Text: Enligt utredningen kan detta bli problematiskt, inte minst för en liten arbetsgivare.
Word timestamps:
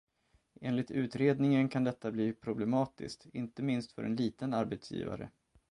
Enligt 0.61 0.91
utredningen 0.91 1.69
kan 1.69 1.83
detta 1.83 2.11
bli 2.11 2.33
problematiskt, 2.33 3.25
inte 3.33 3.63
minst 3.63 3.91
för 3.91 4.03
en 4.03 4.15
liten 4.15 4.53
arbetsgivare. 4.53 5.29